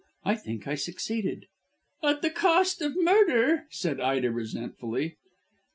[0.25, 1.45] I think I succeeded."
[2.01, 5.17] "At the cost of murder," said Ida resentfully.